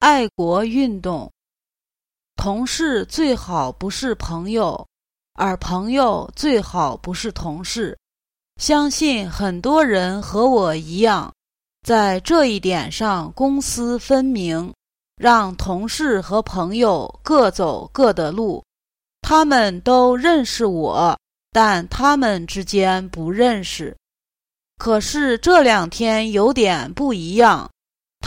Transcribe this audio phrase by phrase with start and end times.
[0.00, 1.30] 爱国运动。
[2.36, 4.86] 同事最好不是朋友，
[5.34, 7.96] 而朋友最好不是同事。
[8.56, 11.30] 相信很多人和我一样，
[11.82, 14.72] 在这一点上公私分明，
[15.16, 18.64] 让同事和朋友各走各的路。
[19.20, 21.14] 他们都认识我，
[21.52, 23.94] 但他们之间不认识。
[24.78, 27.70] 可是这两天有点不一样，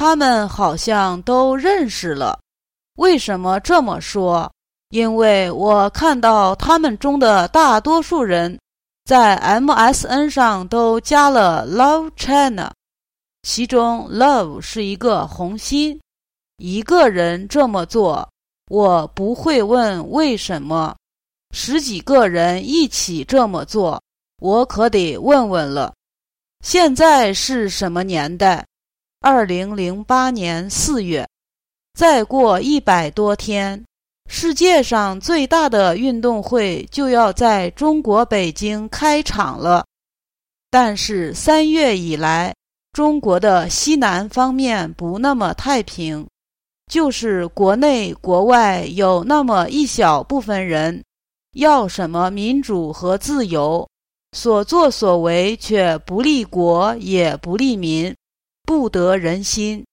[0.00, 2.40] 他们好像都认识了。
[2.96, 4.50] 为什么这么说？
[4.88, 8.58] 因为我看到他们中的大多数人
[9.04, 12.72] 在 MSN 上都加了 Love China，
[13.42, 16.00] 其中 Love 是一个红心。
[16.56, 18.26] 一个人这么做，
[18.70, 20.94] 我不会问为什么；
[21.54, 24.02] 十几个人一起这么做，
[24.40, 25.92] 我可得问问了。
[26.64, 28.64] 现在是什么年代？
[29.22, 31.28] 二零零八年四月，
[31.92, 33.84] 再过一百多天，
[34.30, 39.84] 世界上最大的运动会就要在中国北京开场了。
[40.70, 42.54] 但是三月以来，
[42.92, 46.26] 中国的西南方面不那么太平，
[46.90, 51.04] 就是国内国外有那么一小部分人，
[51.52, 53.86] 要什么民主和自由。
[54.32, 58.14] 所作所为却不利国也不利民，
[58.70, 59.84] 不得人心。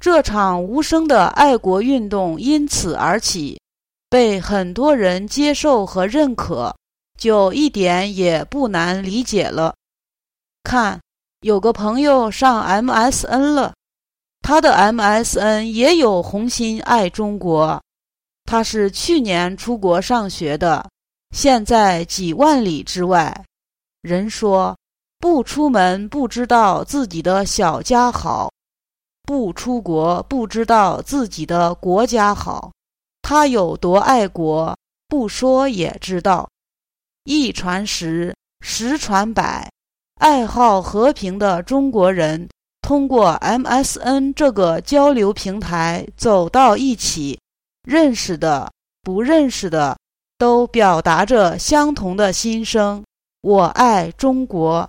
[0.00, 3.60] 这场无声的爱国运动因此而起，
[4.08, 6.74] 被很多人接受和认可，
[7.18, 9.74] 就一点也不难理解了。
[10.62, 10.98] 看，
[11.40, 13.74] 有个朋友上 MSN 了，
[14.40, 17.78] 他的 MSN 也有红心爱中国。
[18.46, 20.88] 他是去年出国上学的，
[21.36, 23.44] 现在几万里之外。
[24.00, 24.74] 人说
[25.24, 28.52] ：“不出门不知道自己的小家好，
[29.22, 32.70] 不出国不知道自己的国家好。
[33.22, 34.76] 他有多爱国，
[35.08, 36.46] 不说也知道。
[37.24, 39.66] 一传十，十传百，
[40.20, 42.46] 爱好和平的中国人
[42.82, 47.40] 通过 MSN 这个交流平台走到一起，
[47.88, 48.70] 认识的、
[49.00, 49.96] 不认识的，
[50.36, 53.02] 都表达着相同的心声。”
[53.40, 54.82] 我爱中国。